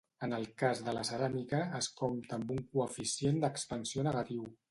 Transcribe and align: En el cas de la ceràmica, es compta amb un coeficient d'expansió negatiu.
En 0.25 0.31
el 0.35 0.45
cas 0.61 0.79
de 0.87 0.95
la 0.97 1.03
ceràmica, 1.09 1.59
es 1.81 1.91
compta 2.01 2.39
amb 2.39 2.55
un 2.57 2.63
coeficient 2.79 3.39
d'expansió 3.45 4.09
negatiu. 4.09 4.51